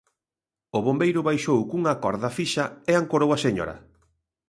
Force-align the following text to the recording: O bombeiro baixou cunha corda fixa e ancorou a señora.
O 0.77 0.79
bombeiro 0.85 1.21
baixou 1.29 1.59
cunha 1.69 1.99
corda 2.03 2.29
fixa 2.37 2.65
e 2.89 2.93
ancorou 3.01 3.29
a 3.33 3.41
señora. 3.45 3.75